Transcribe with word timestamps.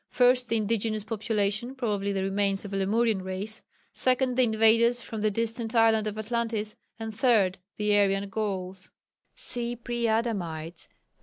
First, 0.09 0.47
the 0.47 0.57
indigenous 0.57 1.03
population 1.03 1.75
(probably 1.75 2.11
the 2.11 2.23
remains 2.23 2.65
of 2.65 2.73
a 2.73 2.77
Lemurian 2.77 3.21
race), 3.21 3.61
second, 3.93 4.35
the 4.35 4.41
invaders 4.41 4.99
from 4.99 5.21
the 5.21 5.29
distant 5.29 5.75
island 5.75 6.07
of 6.07 6.17
Atlantis, 6.17 6.75
and 6.97 7.13
third, 7.15 7.59
the 7.77 7.95
Aryan 7.95 8.27
Gauls 8.27 8.89
(see 9.35 9.75
Pre 9.75 10.07
Adamites, 10.07 10.87
p. 10.87 10.93